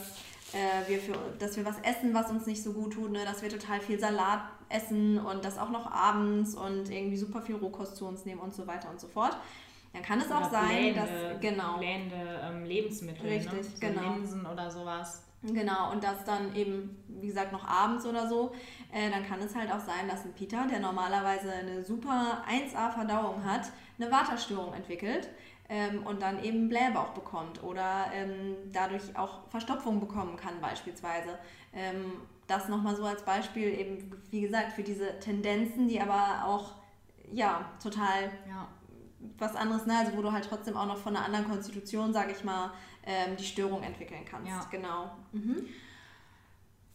äh, 0.53 0.89
wir 0.89 0.99
für, 0.99 1.13
dass 1.37 1.57
wir 1.57 1.65
was 1.65 1.79
essen, 1.79 2.13
was 2.13 2.29
uns 2.29 2.45
nicht 2.45 2.63
so 2.63 2.73
gut 2.73 2.93
tut, 2.93 3.11
ne? 3.11 3.23
dass 3.25 3.41
wir 3.41 3.49
total 3.49 3.79
viel 3.79 3.99
Salat 3.99 4.41
essen 4.69 5.19
und 5.19 5.45
das 5.45 5.57
auch 5.57 5.69
noch 5.69 5.91
abends 5.91 6.55
und 6.55 6.89
irgendwie 6.89 7.17
super 7.17 7.41
viel 7.41 7.55
Rohkost 7.55 7.95
zu 7.95 8.05
uns 8.05 8.25
nehmen 8.25 8.41
und 8.41 8.53
so 8.53 8.67
weiter 8.67 8.89
und 8.89 8.99
so 8.99 9.07
fort. 9.07 9.37
Dann 9.93 10.03
kann 10.03 10.19
es 10.19 10.31
auch 10.31 10.51
sein, 10.51 10.93
blähende, 10.93 10.99
dass 10.99 11.41
genau 11.41 11.77
blähende 11.77 12.41
ähm, 12.43 12.63
Lebensmittel, 12.63 13.25
ne? 13.25 13.35
richtig, 13.35 13.53
ne? 13.53 13.63
so 13.63 13.79
genau. 13.79 14.13
Linsen 14.13 14.45
oder 14.45 14.69
sowas. 14.69 15.23
Genau, 15.41 15.91
und 15.91 16.03
das 16.03 16.25
dann 16.25 16.53
eben, 16.53 16.97
wie 17.07 17.27
gesagt, 17.27 17.53
noch 17.53 17.65
abends 17.65 18.05
oder 18.05 18.27
so, 18.27 18.51
äh, 18.91 19.09
dann 19.09 19.25
kann 19.25 19.39
es 19.39 19.55
halt 19.55 19.71
auch 19.71 19.79
sein, 19.79 20.07
dass 20.09 20.25
ein 20.25 20.33
Peter, 20.33 20.67
der 20.69 20.81
normalerweise 20.81 21.51
eine 21.51 21.83
super 21.83 22.43
1A-Verdauung 22.49 23.45
hat, 23.45 23.71
eine 23.97 24.11
Waterstörung 24.11 24.73
entwickelt 24.73 25.29
ähm, 25.69 26.05
und 26.05 26.21
dann 26.21 26.43
eben 26.43 26.67
Blähbauch 26.67 27.09
bekommt 27.09 27.63
oder 27.63 28.07
ähm, 28.13 28.55
dadurch 28.73 29.15
auch 29.15 29.47
Verstopfung 29.49 29.99
bekommen 29.99 30.35
kann 30.35 30.59
beispielsweise. 30.59 31.37
Ähm, 31.73 32.13
das 32.47 32.67
nochmal 32.67 32.95
so 32.95 33.05
als 33.05 33.23
Beispiel 33.23 33.67
eben, 33.79 34.11
wie 34.31 34.41
gesagt, 34.41 34.73
für 34.73 34.81
diese 34.81 35.19
Tendenzen, 35.19 35.87
die 35.87 36.01
aber 36.01 36.45
auch, 36.45 36.71
ja, 37.31 37.69
total 37.81 38.31
ja. 38.47 38.67
was 39.37 39.55
anderes, 39.55 39.85
ne? 39.85 39.99
also 39.99 40.17
wo 40.17 40.23
du 40.23 40.31
halt 40.31 40.45
trotzdem 40.49 40.75
auch 40.75 40.87
noch 40.87 40.97
von 40.97 41.15
einer 41.15 41.25
anderen 41.25 41.47
Konstitution, 41.47 42.11
sage 42.11 42.31
ich 42.31 42.43
mal, 42.43 42.71
ähm, 43.05 43.37
die 43.37 43.43
Störung 43.43 43.83
entwickeln 43.83 44.25
kannst. 44.25 44.49
Ja. 44.49 44.65
Genau. 44.71 45.11
Mhm. 45.31 45.67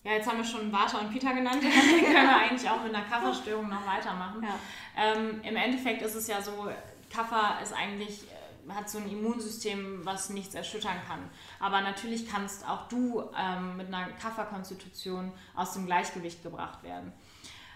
Ja, 0.02 0.12
jetzt 0.12 0.28
haben 0.28 0.38
wir 0.38 0.44
schon 0.44 0.70
Vata 0.70 0.98
und 0.98 1.10
Pita 1.10 1.32
genannt. 1.32 1.62
Dann 1.62 2.04
können 2.04 2.28
wir 2.28 2.36
eigentlich 2.36 2.68
auch 2.68 2.82
mit 2.82 2.92
einer 2.94 3.06
Kafferstörung 3.06 3.68
noch 3.68 3.86
weitermachen. 3.86 4.42
Ja. 4.42 4.58
Ähm, 4.96 5.40
Im 5.42 5.56
Endeffekt 5.56 6.02
ist 6.02 6.16
es 6.16 6.26
ja 6.26 6.42
so, 6.42 6.68
Kaffer 7.10 7.58
ist 7.62 7.72
eigentlich 7.72 8.24
hat 8.68 8.88
so 8.88 8.98
ein 8.98 9.08
Immunsystem, 9.08 10.04
was 10.04 10.30
nichts 10.30 10.54
erschüttern 10.54 10.96
kann. 11.06 11.30
Aber 11.60 11.80
natürlich 11.80 12.28
kannst 12.28 12.68
auch 12.68 12.88
du 12.88 13.24
ähm, 13.36 13.76
mit 13.76 13.88
einer 13.88 14.10
Kafferkonstitution 14.12 15.32
aus 15.54 15.74
dem 15.74 15.86
Gleichgewicht 15.86 16.42
gebracht 16.42 16.82
werden. 16.82 17.12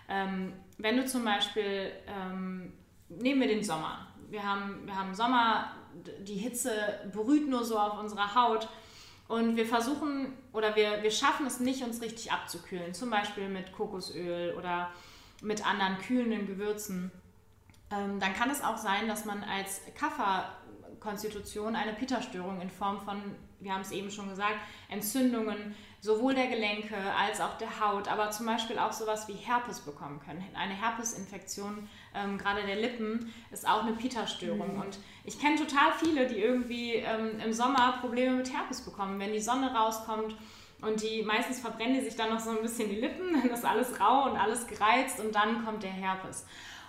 Ähm, 0.08 0.54
wenn 0.78 0.96
du 0.96 1.06
zum 1.06 1.24
Beispiel, 1.24 1.92
ähm, 2.06 2.72
nehmen 3.08 3.40
wir 3.40 3.48
den 3.48 3.62
Sommer. 3.62 4.06
Wir 4.30 4.42
haben, 4.42 4.86
wir 4.86 4.94
haben 4.94 5.14
Sommer, 5.14 5.72
die 6.20 6.36
Hitze 6.36 6.72
brüht 7.12 7.48
nur 7.48 7.64
so 7.64 7.78
auf 7.78 7.98
unserer 7.98 8.34
Haut 8.34 8.68
und 9.26 9.56
wir 9.56 9.66
versuchen 9.66 10.32
oder 10.52 10.74
wir, 10.76 11.02
wir 11.02 11.10
schaffen 11.10 11.46
es 11.46 11.60
nicht, 11.60 11.82
uns 11.82 12.00
richtig 12.00 12.32
abzukühlen, 12.32 12.94
zum 12.94 13.10
Beispiel 13.10 13.48
mit 13.48 13.72
Kokosöl 13.72 14.54
oder 14.56 14.90
mit 15.42 15.66
anderen 15.66 15.98
kühlenden 15.98 16.46
Gewürzen. 16.46 17.10
Ähm, 17.90 18.20
dann 18.20 18.34
kann 18.34 18.50
es 18.50 18.62
auch 18.62 18.76
sein, 18.76 19.08
dass 19.08 19.24
man 19.24 19.44
als 19.44 19.82
Kafferkonstitution 20.98 21.76
eine 21.76 21.92
Pitta-Störung 21.92 22.60
in 22.60 22.70
Form 22.70 23.00
von, 23.00 23.20
wir 23.60 23.72
haben 23.72 23.80
es 23.80 23.90
eben 23.90 24.10
schon 24.10 24.28
gesagt, 24.28 24.56
Entzündungen 24.88 25.74
sowohl 26.00 26.34
der 26.34 26.46
Gelenke 26.46 26.96
als 27.18 27.40
auch 27.40 27.58
der 27.58 27.80
Haut, 27.80 28.08
aber 28.08 28.30
zum 28.30 28.46
Beispiel 28.46 28.78
auch 28.78 28.92
sowas 28.92 29.26
wie 29.28 29.32
Herpes 29.32 29.80
bekommen 29.80 30.20
können. 30.24 30.44
Eine 30.54 30.74
Herpesinfektion, 30.74 31.88
ähm, 32.14 32.38
gerade 32.38 32.64
der 32.64 32.76
Lippen, 32.76 33.32
ist 33.50 33.68
auch 33.68 33.82
eine 33.82 33.92
Pita-Störung. 33.92 34.74
Mhm. 34.74 34.82
Und 34.82 34.98
ich 35.24 35.40
kenne 35.40 35.56
total 35.56 35.92
viele, 35.92 36.26
die 36.26 36.38
irgendwie 36.38 36.94
ähm, 36.94 37.40
im 37.44 37.52
Sommer 37.52 37.98
Probleme 38.00 38.36
mit 38.36 38.52
Herpes 38.52 38.82
bekommen, 38.82 39.18
wenn 39.18 39.32
die 39.32 39.40
Sonne 39.40 39.74
rauskommt. 39.74 40.36
Und 40.80 41.02
die 41.02 41.24
meistens 41.24 41.58
verbrennen 41.58 41.94
die 41.94 42.04
sich 42.04 42.14
dann 42.14 42.30
noch 42.30 42.38
so 42.38 42.50
ein 42.50 42.62
bisschen 42.62 42.88
die 42.88 43.00
Lippen, 43.00 43.32
dann 43.42 43.50
ist 43.50 43.64
alles 43.64 43.98
rau 43.98 44.30
und 44.30 44.36
alles 44.36 44.68
gereizt 44.68 45.18
und 45.18 45.34
dann 45.34 45.64
kommt 45.64 45.82
der 45.82 45.90
Herpes. 45.90 46.46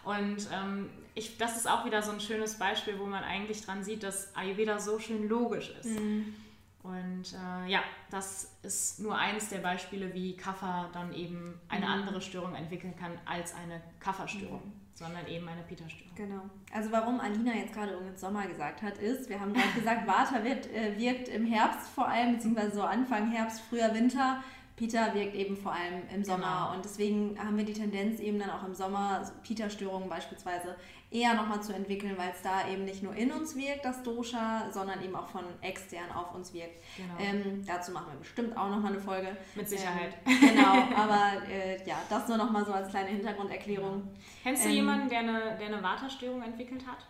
Und 0.09 0.49
ähm, 0.51 0.89
ich, 1.13 1.37
das 1.37 1.55
ist 1.55 1.69
auch 1.69 1.85
wieder 1.85 2.01
so 2.01 2.11
ein 2.11 2.19
schönes 2.19 2.57
Beispiel, 2.57 2.97
wo 2.97 3.05
man 3.05 3.23
eigentlich 3.23 3.63
dran 3.63 3.83
sieht, 3.83 4.01
dass 4.01 4.35
Ayurveda 4.35 4.79
so 4.79 4.97
schön 4.97 5.29
logisch 5.29 5.69
ist. 5.79 5.99
Mhm. 5.99 6.33
Und 6.81 7.33
äh, 7.33 7.69
ja, 7.69 7.81
das 8.09 8.57
ist 8.63 8.99
nur 9.01 9.15
eines 9.15 9.49
der 9.49 9.59
Beispiele, 9.59 10.11
wie 10.15 10.35
Kaffer 10.35 10.89
dann 10.93 11.13
eben 11.13 11.59
eine 11.67 11.85
mhm. 11.85 11.91
andere 11.91 12.21
Störung 12.21 12.55
entwickeln 12.55 12.95
kann 12.95 13.11
als 13.25 13.53
eine 13.53 13.81
Kafferstörung, 13.99 14.65
mhm. 14.65 14.73
sondern 14.95 15.27
eben 15.27 15.47
eine 15.47 15.61
Pita-Störung. 15.61 16.15
Genau. 16.15 16.41
Also 16.73 16.91
warum 16.91 17.19
Alina 17.19 17.53
jetzt 17.53 17.73
gerade 17.73 17.95
den 17.95 18.17
Sommer 18.17 18.47
gesagt 18.47 18.81
hat, 18.81 18.97
ist, 18.97 19.29
wir 19.29 19.39
haben 19.39 19.53
gerade 19.53 19.73
gesagt, 19.75 20.07
Vata 20.07 20.43
wird, 20.43 20.73
äh, 20.73 20.97
wirkt 20.97 21.27
im 21.27 21.45
Herbst 21.45 21.87
vor 21.93 22.07
allem, 22.07 22.35
beziehungsweise 22.35 22.77
so 22.77 22.81
Anfang 22.81 23.29
Herbst, 23.29 23.61
früher 23.69 23.93
Winter 23.93 24.41
Peter 24.79 25.13
wirkt 25.13 25.35
eben 25.35 25.57
vor 25.57 25.73
allem 25.73 26.03
im 26.15 26.23
Sommer 26.23 26.67
genau. 26.67 26.73
und 26.73 26.85
deswegen 26.85 27.37
haben 27.37 27.57
wir 27.57 27.65
die 27.65 27.73
Tendenz 27.73 28.21
eben 28.21 28.39
dann 28.39 28.49
auch 28.49 28.63
im 28.65 28.73
Sommer 28.73 29.21
so 29.25 29.33
Peter-Störungen 29.43 30.07
beispielsweise 30.07 30.73
eher 31.11 31.33
nochmal 31.33 31.61
zu 31.61 31.73
entwickeln, 31.73 32.17
weil 32.17 32.29
es 32.29 32.41
da 32.43 32.65
eben 32.69 32.85
nicht 32.85 33.03
nur 33.03 33.13
in 33.13 33.29
uns 33.33 33.57
wirkt, 33.57 33.83
das 33.83 34.03
Dosha, 34.03 34.69
sondern 34.71 35.03
eben 35.03 35.17
auch 35.17 35.27
von 35.27 35.43
extern 35.59 36.09
auf 36.15 36.33
uns 36.33 36.53
wirkt. 36.53 36.81
Genau. 36.95 37.13
Ähm, 37.19 37.65
dazu 37.67 37.91
machen 37.91 38.13
wir 38.13 38.19
bestimmt 38.19 38.55
auch 38.55 38.69
nochmal 38.69 38.93
eine 38.93 39.01
Folge. 39.01 39.35
Mit 39.53 39.67
Sicherheit. 39.67 40.15
Ähm, 40.25 40.39
genau, 40.55 40.71
aber 40.95 41.45
äh, 41.51 41.85
ja, 41.85 41.97
das 42.09 42.29
nur 42.29 42.37
nochmal 42.37 42.65
so 42.65 42.71
als 42.71 42.87
kleine 42.87 43.09
Hintergrunderklärung. 43.09 44.07
Kennst 44.43 44.63
du 44.63 44.69
ähm, 44.69 44.75
jemanden, 44.75 45.09
der 45.09 45.19
eine, 45.19 45.57
der 45.59 45.67
eine 45.67 45.83
Vata-Störung 45.83 46.41
entwickelt 46.41 46.87
hat? 46.87 47.05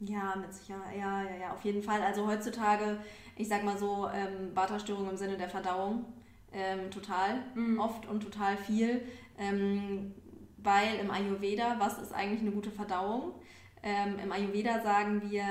Ja, 0.00 0.34
mit 0.34 0.52
Sicherheit, 0.52 0.98
ja, 0.98 1.22
ja, 1.22 1.36
ja, 1.42 1.52
auf 1.52 1.64
jeden 1.64 1.82
Fall. 1.82 2.02
Also 2.02 2.26
heutzutage, 2.26 2.98
ich 3.36 3.46
sag 3.46 3.62
mal 3.62 3.78
so, 3.78 4.08
ähm, 4.12 4.50
Vata-Störung 4.52 5.08
im 5.08 5.16
Sinne 5.16 5.36
der 5.36 5.48
Verdauung 5.48 6.06
ähm, 6.54 6.90
total 6.90 7.42
mhm. 7.54 7.78
oft 7.78 8.06
und 8.06 8.22
total 8.22 8.56
viel, 8.56 9.02
ähm, 9.38 10.14
weil 10.58 10.96
im 11.00 11.10
Ayurveda, 11.10 11.76
was 11.78 11.98
ist 11.98 12.12
eigentlich 12.12 12.40
eine 12.40 12.52
gute 12.52 12.70
Verdauung? 12.70 13.34
Ähm, 13.82 14.18
Im 14.18 14.32
Ayurveda 14.32 14.80
sagen 14.80 15.30
wir 15.30 15.44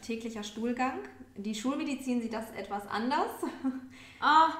täglicher 0.00 0.42
Stuhlgang. 0.42 1.00
Die 1.36 1.54
Schulmedizin 1.54 2.22
sieht 2.22 2.32
das 2.32 2.50
etwas 2.52 2.86
anders. 2.88 3.28
Ah, 4.20 4.54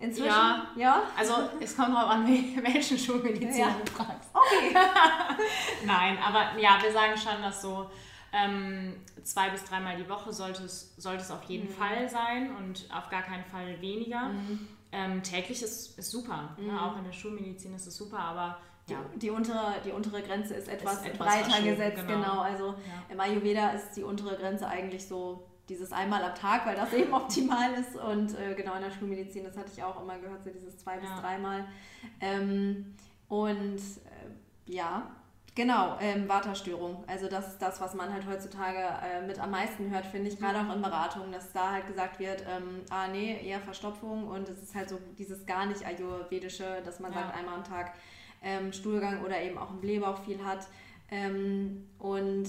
Inzwischen? 0.00 0.28
Ja. 0.28 0.66
ja. 0.76 1.02
Also 1.16 1.34
es 1.60 1.76
kommt 1.76 1.94
darauf 1.94 2.10
an, 2.10 2.26
welchen 2.62 2.98
Schulmedizin 2.98 3.60
ja. 3.60 3.76
du 3.84 3.92
fragst. 3.92 4.30
Okay. 4.32 4.74
Nein, 5.86 6.18
aber 6.18 6.58
ja, 6.58 6.78
wir 6.82 6.90
sagen 6.90 7.16
schon, 7.16 7.42
dass 7.42 7.60
so 7.60 7.90
ähm, 8.32 8.96
zwei 9.22 9.50
bis 9.50 9.64
dreimal 9.64 9.96
die 9.96 10.08
Woche 10.08 10.32
sollte 10.32 10.64
es, 10.64 10.94
sollte 10.96 11.22
es 11.22 11.30
auf 11.30 11.42
jeden 11.44 11.68
mhm. 11.68 11.74
Fall 11.74 12.08
sein 12.08 12.56
und 12.56 12.88
auf 12.94 13.10
gar 13.10 13.22
keinen 13.22 13.44
Fall 13.44 13.80
weniger. 13.82 14.28
Mhm. 14.28 14.68
Ähm, 14.92 15.22
täglich 15.22 15.62
ist, 15.62 15.98
ist 15.98 16.10
super. 16.10 16.56
Ne? 16.58 16.64
Mhm. 16.64 16.72
Ne? 16.72 16.82
Auch 16.82 16.98
in 16.98 17.04
der 17.04 17.12
Schulmedizin 17.12 17.74
ist 17.74 17.86
es 17.86 17.96
super, 17.96 18.18
aber 18.18 18.58
ja. 18.88 18.98
Die, 19.14 19.18
die, 19.20 19.30
untere, 19.30 19.74
die 19.84 19.92
untere 19.92 20.22
Grenze 20.22 20.54
ist 20.54 20.68
etwas, 20.68 20.94
ist 20.94 21.06
etwas 21.06 21.18
breiter 21.18 21.62
gesetzt, 21.62 22.06
genau. 22.06 22.20
genau. 22.20 22.40
Also 22.40 22.66
ja. 22.68 22.74
im 23.08 23.20
Ayurveda 23.20 23.70
ist 23.70 23.92
die 23.92 24.02
untere 24.02 24.36
Grenze 24.36 24.66
eigentlich 24.66 25.06
so 25.06 25.46
dieses 25.68 25.92
einmal 25.92 26.24
am 26.24 26.34
Tag, 26.34 26.66
weil 26.66 26.74
das 26.74 26.92
eben 26.94 27.12
optimal 27.12 27.72
ist. 27.74 27.96
Und 27.96 28.36
äh, 28.38 28.54
genau 28.54 28.74
in 28.74 28.82
der 28.82 28.90
Schulmedizin, 28.90 29.44
das 29.44 29.56
hatte 29.56 29.70
ich 29.72 29.82
auch 29.82 30.02
immer 30.02 30.18
gehört, 30.18 30.44
so 30.44 30.50
dieses 30.50 30.76
zwei 30.78 30.96
ja. 30.96 31.00
bis 31.00 31.10
dreimal. 31.20 31.64
Ähm, 32.20 32.96
und 33.28 33.78
äh, 33.78 34.72
ja, 34.72 35.10
Genau, 35.56 35.98
ähm, 36.00 36.28
Waterstörung. 36.28 37.02
Also 37.06 37.28
das 37.28 37.48
ist 37.48 37.58
das, 37.58 37.80
was 37.80 37.94
man 37.94 38.12
halt 38.12 38.26
heutzutage 38.26 38.78
äh, 38.78 39.26
mit 39.26 39.40
am 39.40 39.50
meisten 39.50 39.90
hört, 39.90 40.06
finde 40.06 40.28
ich, 40.28 40.38
gerade 40.38 40.60
auch 40.60 40.74
in 40.74 40.80
Beratungen, 40.80 41.32
dass 41.32 41.52
da 41.52 41.72
halt 41.72 41.86
gesagt 41.88 42.20
wird, 42.20 42.44
ähm, 42.48 42.82
ah 42.90 43.08
nee, 43.08 43.36
eher 43.44 43.60
Verstopfung 43.60 44.28
und 44.28 44.48
es 44.48 44.62
ist 44.62 44.74
halt 44.74 44.88
so 44.88 44.98
dieses 45.18 45.46
gar 45.46 45.66
nicht 45.66 45.84
ayurvedische, 45.84 46.82
dass 46.84 47.00
man 47.00 47.12
ja. 47.12 47.18
sagt, 47.18 47.36
einmal 47.36 47.56
am 47.56 47.64
Tag 47.64 47.94
ähm, 48.42 48.72
Stuhlgang 48.72 49.24
oder 49.24 49.40
eben 49.42 49.58
auch 49.58 49.70
ein 49.70 49.80
Blähbauch 49.80 50.22
viel 50.22 50.44
hat. 50.44 50.68
Ähm, 51.10 51.88
und 51.98 52.39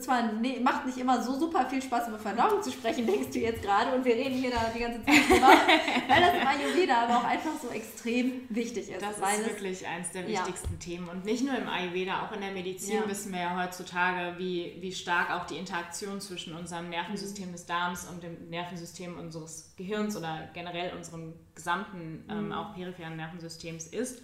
ist 0.00 0.04
zwar, 0.06 0.32
nee, 0.32 0.58
macht 0.60 0.86
nicht 0.86 0.98
immer 0.98 1.22
so 1.22 1.38
super 1.38 1.68
viel 1.68 1.82
Spaß, 1.82 2.08
über 2.08 2.18
Verdauung 2.18 2.62
zu 2.62 2.72
sprechen, 2.72 3.06
denkst 3.06 3.30
du 3.32 3.38
jetzt 3.38 3.62
gerade, 3.62 3.94
und 3.94 4.04
wir 4.04 4.14
reden 4.14 4.34
hier 4.34 4.50
da 4.50 4.70
die 4.74 4.80
ganze 4.80 5.04
Zeit 5.04 5.28
drüber, 5.28 5.48
weil 6.08 6.20
das 6.20 6.34
im 6.34 6.46
Ayurveda 6.46 7.02
aber 7.02 7.18
auch 7.18 7.24
einfach 7.24 7.52
so 7.60 7.68
extrem 7.68 8.42
wichtig 8.48 8.90
ist. 8.90 9.02
Das 9.02 9.16
ist 9.18 9.46
wirklich 9.46 9.86
eins 9.86 10.10
der 10.10 10.26
wichtigsten 10.26 10.72
ja. 10.72 10.78
Themen. 10.78 11.08
Und 11.08 11.24
nicht 11.24 11.44
nur 11.44 11.56
im 11.56 11.68
Ayurveda, 11.68 12.26
auch 12.26 12.32
in 12.32 12.40
der 12.40 12.52
Medizin 12.52 12.96
ja. 12.96 13.08
wissen 13.08 13.32
wir 13.32 13.40
ja 13.40 13.62
heutzutage, 13.62 14.38
wie, 14.38 14.76
wie 14.80 14.92
stark 14.92 15.30
auch 15.30 15.46
die 15.46 15.56
Interaktion 15.56 16.20
zwischen 16.20 16.54
unserem 16.54 16.88
Nervensystem 16.88 17.48
mhm. 17.48 17.52
des 17.52 17.66
Darms 17.66 18.08
und 18.08 18.22
dem 18.22 18.48
Nervensystem 18.48 19.18
unseres 19.18 19.74
Gehirns 19.76 20.16
oder 20.16 20.48
generell 20.54 20.96
unserem 20.96 21.34
gesamten, 21.54 22.24
ähm, 22.28 22.46
mhm. 22.46 22.52
ähm, 22.52 22.52
auch 22.52 22.74
peripheren 22.74 23.16
Nervensystems 23.16 23.86
ist. 23.86 24.22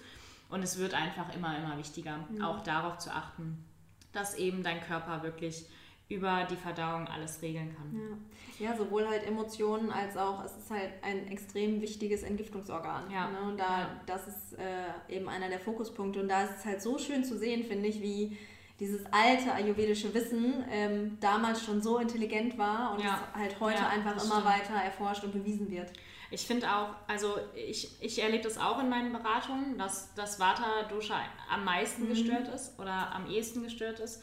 Und 0.49 0.63
es 0.63 0.79
wird 0.79 0.95
einfach 0.95 1.35
immer, 1.35 1.57
immer 1.59 1.77
wichtiger, 1.77 2.19
mhm. 2.31 2.41
auch 2.43 2.63
darauf 2.63 2.99
zu 2.99 3.11
achten, 3.11 3.65
dass 4.17 4.37
eben 4.37 4.63
dein 4.63 4.81
Körper 4.81 5.23
wirklich 5.23 5.67
über 6.09 6.47
die 6.49 6.57
Verdauung 6.57 7.09
alles 7.09 7.43
regeln 7.43 7.75
kann. 7.75 8.19
Ja. 8.61 8.69
ja, 8.69 8.77
sowohl 8.77 9.09
halt 9.09 9.27
Emotionen 9.27 9.91
als 9.91 10.17
auch, 10.17 10.45
es 10.45 10.57
ist 10.57 10.71
halt 10.71 10.91
ein 11.03 11.27
extrem 11.27 11.81
wichtiges 11.83 12.23
Entgiftungsorgan. 12.23 13.11
Ja. 13.11 13.29
Ne? 13.29 13.41
Und 13.41 13.59
da, 13.59 13.81
ja. 13.81 14.01
das 14.07 14.29
ist 14.29 14.59
äh, 14.59 15.15
eben 15.15 15.29
einer 15.29 15.49
der 15.49 15.59
Fokuspunkte. 15.59 16.21
Und 16.21 16.29
da 16.29 16.45
ist 16.45 16.59
es 16.59 16.65
halt 16.65 16.81
so 16.81 16.99
schön 16.99 17.25
zu 17.25 17.37
sehen, 17.37 17.65
finde 17.65 17.89
ich, 17.89 18.01
wie 18.01 18.37
dieses 18.79 19.01
alte 19.11 19.53
ayurvedische 19.53 20.13
Wissen 20.13 20.65
ähm, 20.71 21.19
damals 21.21 21.65
schon 21.65 21.81
so 21.81 21.99
intelligent 21.99 22.59
war 22.59 22.93
und 22.93 23.03
ja. 23.03 23.21
halt 23.35 23.59
heute 23.61 23.87
einfach 23.87 24.13
immer 24.13 24.41
stimmt. 24.41 24.45
weiter 24.45 24.75
erforscht 24.75 25.25
und 25.25 25.33
bewiesen 25.33 25.71
wird. 25.71 25.91
Ich 26.31 26.47
finde 26.47 26.71
auch, 26.71 26.89
also 27.07 27.37
ich, 27.55 28.03
ich 28.03 28.21
erlebe 28.21 28.43
das 28.43 28.59
auch 28.59 28.81
in 28.81 28.89
meinen 28.89 29.13
Beratungen, 29.13 29.79
dass 29.79 30.13
das 30.15 30.41
Vata-Dosha 30.41 31.21
am 31.51 31.65
meisten 31.65 32.05
mhm. 32.05 32.09
gestört 32.09 32.49
ist 32.49 32.79
oder 32.79 33.13
am 33.15 33.31
ehesten 33.31 33.63
gestört 33.63 34.01
ist. 34.01 34.23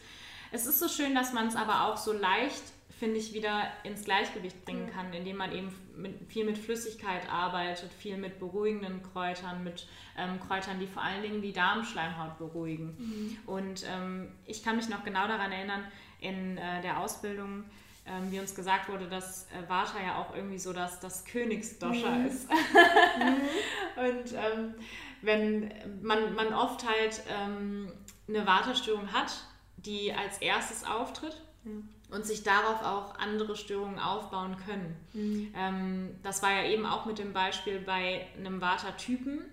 Es 0.51 0.67
ist 0.67 0.79
so 0.79 0.87
schön, 0.87 1.15
dass 1.15 1.33
man 1.33 1.47
es 1.47 1.55
aber 1.55 1.87
auch 1.87 1.97
so 1.97 2.13
leicht, 2.13 2.61
finde 2.99 3.17
ich, 3.17 3.33
wieder 3.33 3.67
ins 3.83 4.05
Gleichgewicht 4.05 4.63
bringen 4.65 4.89
kann, 4.91 5.13
indem 5.13 5.37
man 5.37 5.51
eben 5.51 5.73
mit, 5.95 6.31
viel 6.31 6.45
mit 6.45 6.57
Flüssigkeit 6.57 7.29
arbeitet, 7.31 7.91
viel 7.93 8.17
mit 8.17 8.39
beruhigenden 8.39 9.01
Kräutern, 9.03 9.63
mit 9.63 9.87
ähm, 10.17 10.39
Kräutern, 10.39 10.79
die 10.79 10.87
vor 10.87 11.03
allen 11.03 11.21
Dingen 11.21 11.41
die 11.41 11.53
Darmschleimhaut 11.53 12.37
beruhigen. 12.37 12.95
Mhm. 12.97 13.37
Und 13.45 13.85
ähm, 13.89 14.31
ich 14.45 14.63
kann 14.63 14.75
mich 14.75 14.89
noch 14.89 15.03
genau 15.03 15.27
daran 15.27 15.51
erinnern, 15.51 15.83
in 16.19 16.57
äh, 16.57 16.81
der 16.81 16.99
Ausbildung 16.99 17.65
ähm, 18.05 18.31
wie 18.31 18.39
uns 18.39 18.53
gesagt 18.53 18.89
wurde, 18.89 19.07
dass 19.07 19.45
äh, 19.45 19.69
Vata 19.69 20.01
ja 20.01 20.17
auch 20.17 20.35
irgendwie 20.35 20.59
so 20.59 20.73
das, 20.73 20.99
das 20.99 21.23
Königsdosha 21.23 22.09
mhm. 22.09 22.25
ist. 22.25 22.49
und 23.95 24.33
ähm, 24.33 24.73
wenn 25.21 25.71
man, 26.01 26.35
man 26.35 26.53
oft 26.53 26.85
halt 26.85 27.23
ähm, 27.29 27.91
eine 28.27 28.45
Vata-Störung 28.45 29.13
hat, 29.13 29.45
die 29.77 30.11
als 30.11 30.39
erstes 30.39 30.83
auftritt 30.83 31.41
mhm. 31.63 31.87
Und 32.13 32.25
sich 32.25 32.43
darauf 32.43 32.83
auch 32.83 33.17
andere 33.17 33.55
Störungen 33.55 33.99
aufbauen 33.99 34.55
können. 34.65 34.95
Mhm. 35.13 35.53
Ähm, 35.55 36.15
das 36.21 36.43
war 36.43 36.51
ja 36.51 36.69
eben 36.69 36.85
auch 36.85 37.05
mit 37.05 37.17
dem 37.17 37.33
Beispiel 37.33 37.79
bei 37.79 38.27
einem 38.37 38.61
Vata-Typen, 38.61 39.43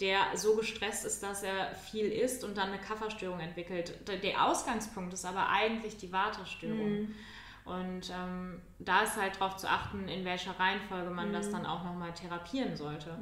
der 0.00 0.18
so 0.34 0.56
gestresst 0.56 1.04
ist, 1.04 1.22
dass 1.22 1.42
er 1.42 1.74
viel 1.74 2.06
isst 2.06 2.42
und 2.44 2.56
dann 2.56 2.68
eine 2.68 2.78
Kafferstörung 2.78 3.40
entwickelt. 3.40 3.94
Der 4.22 4.44
Ausgangspunkt 4.44 5.12
ist 5.12 5.24
aber 5.24 5.48
eigentlich 5.48 5.96
die 5.96 6.12
Vata-Störung. 6.12 7.00
Mhm. 7.00 7.14
Und 7.64 8.10
ähm, 8.10 8.62
da 8.78 9.02
ist 9.02 9.16
halt 9.16 9.36
darauf 9.36 9.56
zu 9.56 9.68
achten, 9.68 10.08
in 10.08 10.24
welcher 10.24 10.52
Reihenfolge 10.58 11.10
man 11.10 11.28
mhm. 11.28 11.32
das 11.32 11.50
dann 11.50 11.66
auch 11.66 11.84
nochmal 11.84 12.12
therapieren 12.12 12.76
sollte. 12.76 13.18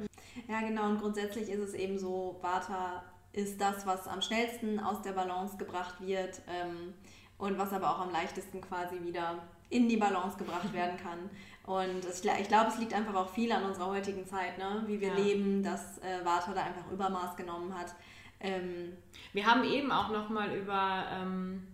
Ja, 0.47 0.61
genau. 0.61 0.87
Und 0.87 0.99
grundsätzlich 1.01 1.49
ist 1.49 1.59
es 1.59 1.73
eben 1.73 1.97
so, 1.97 2.37
Vata 2.41 3.03
ist 3.33 3.59
das, 3.59 3.85
was 3.85 4.07
am 4.07 4.21
schnellsten 4.21 4.79
aus 4.79 5.01
der 5.01 5.11
Balance 5.11 5.57
gebracht 5.57 5.95
wird 5.99 6.41
ähm, 6.47 6.93
und 7.37 7.57
was 7.57 7.73
aber 7.73 7.89
auch 7.91 7.99
am 7.99 8.11
leichtesten 8.11 8.61
quasi 8.61 9.01
wieder 9.03 9.39
in 9.69 9.89
die 9.89 9.97
Balance 9.97 10.37
gebracht 10.37 10.71
werden 10.73 10.97
kann. 10.97 11.29
Und 11.65 12.05
ich 12.05 12.47
glaube, 12.47 12.69
es 12.69 12.77
liegt 12.77 12.93
einfach 12.93 13.15
auch 13.15 13.29
viel 13.29 13.51
an 13.51 13.63
unserer 13.63 13.87
heutigen 13.87 14.25
Zeit, 14.27 14.57
ne? 14.57 14.83
wie 14.85 15.01
wir 15.01 15.09
ja. 15.09 15.15
leben, 15.15 15.63
dass 15.63 15.97
äh, 15.99 16.23
Vata 16.23 16.53
da 16.53 16.63
einfach 16.63 16.91
Übermaß 16.91 17.35
genommen 17.35 17.73
hat. 17.75 17.95
Ähm, 18.39 18.93
wir 19.33 19.45
haben 19.47 19.63
eben 19.63 19.91
auch 19.91 20.09
nochmal 20.09 20.55
über, 20.55 21.05
ähm, 21.11 21.65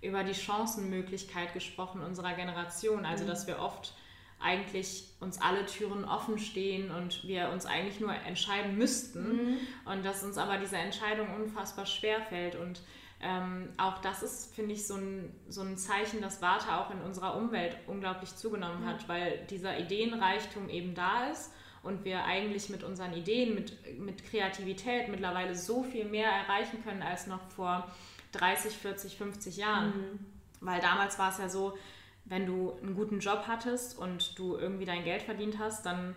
über 0.00 0.22
die 0.22 0.34
Chancenmöglichkeit 0.34 1.52
gesprochen 1.54 2.02
unserer 2.02 2.34
Generation. 2.34 3.04
Also, 3.04 3.24
mhm. 3.24 3.28
dass 3.28 3.48
wir 3.48 3.58
oft 3.58 3.94
eigentlich 4.42 5.04
uns 5.20 5.40
alle 5.40 5.66
Türen 5.66 6.04
offen 6.04 6.38
stehen 6.38 6.90
und 6.90 7.26
wir 7.26 7.50
uns 7.50 7.64
eigentlich 7.64 8.00
nur 8.00 8.12
entscheiden 8.12 8.76
müssten 8.76 9.36
mhm. 9.36 9.56
und 9.84 10.04
dass 10.04 10.22
uns 10.24 10.36
aber 10.36 10.58
diese 10.58 10.76
Entscheidung 10.76 11.28
unfassbar 11.36 11.86
schwer 11.86 12.20
fällt 12.22 12.56
und 12.56 12.82
ähm, 13.22 13.68
auch 13.78 13.98
das 13.98 14.22
ist, 14.22 14.54
finde 14.54 14.74
ich, 14.74 14.86
so 14.86 14.96
ein, 14.96 15.32
so 15.48 15.62
ein 15.62 15.76
Zeichen, 15.76 16.20
dass 16.20 16.42
Warte 16.42 16.76
auch 16.76 16.90
in 16.90 17.00
unserer 17.00 17.36
Umwelt 17.36 17.76
unglaublich 17.86 18.34
zugenommen 18.34 18.82
mhm. 18.82 18.86
hat, 18.86 19.08
weil 19.08 19.46
dieser 19.48 19.78
Ideenreichtum 19.78 20.68
eben 20.68 20.94
da 20.94 21.28
ist 21.30 21.52
und 21.82 22.04
wir 22.04 22.24
eigentlich 22.24 22.68
mit 22.68 22.82
unseren 22.82 23.12
Ideen, 23.12 23.54
mit, 23.54 23.98
mit 23.98 24.24
Kreativität 24.24 25.08
mittlerweile 25.08 25.54
so 25.54 25.84
viel 25.84 26.04
mehr 26.04 26.30
erreichen 26.30 26.82
können 26.82 27.02
als 27.02 27.26
noch 27.26 27.40
vor 27.50 27.88
30, 28.32 28.76
40, 28.76 29.16
50 29.16 29.56
Jahren. 29.56 29.86
Mhm. 29.88 30.18
Weil 30.60 30.80
damals 30.80 31.18
war 31.18 31.30
es 31.30 31.38
ja 31.38 31.48
so, 31.48 31.76
wenn 32.24 32.46
du 32.46 32.72
einen 32.82 32.94
guten 32.94 33.20
Job 33.20 33.44
hattest 33.46 33.98
und 33.98 34.38
du 34.38 34.56
irgendwie 34.56 34.84
dein 34.84 35.04
Geld 35.04 35.22
verdient 35.22 35.58
hast, 35.58 35.84
dann, 35.86 36.14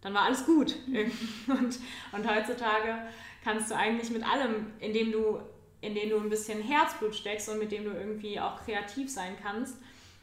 dann 0.00 0.14
war 0.14 0.22
alles 0.22 0.44
gut. 0.44 0.76
und, 1.48 1.78
und 2.12 2.30
heutzutage 2.30 2.98
kannst 3.42 3.70
du 3.70 3.76
eigentlich 3.76 4.10
mit 4.10 4.22
allem, 4.22 4.72
indem 4.80 5.12
du, 5.12 5.40
in 5.80 5.94
dem 5.94 6.10
du 6.10 6.18
ein 6.18 6.28
bisschen 6.28 6.62
Herzblut 6.62 7.14
steckst 7.14 7.48
und 7.48 7.58
mit 7.58 7.72
dem 7.72 7.84
du 7.84 7.90
irgendwie 7.90 8.38
auch 8.38 8.62
kreativ 8.64 9.10
sein 9.10 9.36
kannst, 9.42 9.76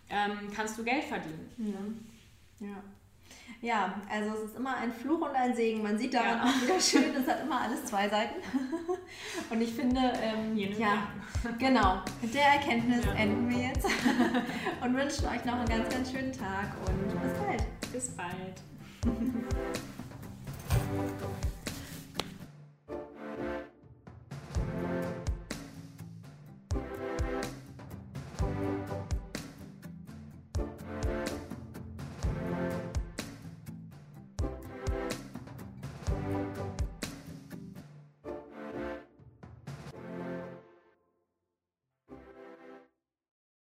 ähm, 0.09 0.51
kannst 0.55 0.77
du 0.77 0.83
Geld 0.83 1.03
verdienen. 1.03 2.09
Ja. 2.59 2.67
ja. 2.67 2.83
Ja, 3.61 4.01
also 4.09 4.35
es 4.35 4.51
ist 4.51 4.57
immer 4.57 4.77
ein 4.77 4.93
Fluch 4.93 5.21
und 5.21 5.35
ein 5.35 5.55
Segen. 5.55 5.81
Man 5.81 5.97
sieht 5.97 6.13
daran 6.13 6.37
ja. 6.37 6.43
auch 6.43 6.61
wieder 6.61 6.79
schön, 6.79 7.15
es 7.15 7.27
hat 7.27 7.41
immer 7.43 7.61
alles 7.61 7.85
zwei 7.85 8.07
Seiten. 8.07 8.35
Und 9.49 9.61
ich 9.61 9.73
finde, 9.73 9.99
ähm, 10.21 10.55
ja, 10.55 11.07
genau, 11.57 12.01
mit 12.21 12.33
der 12.33 12.43
Erkenntnis 12.43 13.03
ja. 13.05 13.13
enden 13.13 13.49
wir 13.49 13.69
jetzt 13.69 13.85
und 14.81 14.95
wünschen 14.95 15.25
euch 15.27 15.45
noch 15.45 15.55
einen 15.55 15.69
ganz, 15.69 15.89
ganz 15.89 16.11
schönen 16.11 16.31
Tag 16.31 16.75
und 16.85 17.07
bis 17.21 17.33
bald. 17.39 17.63
Bis 17.91 18.09
bald. 18.09 18.61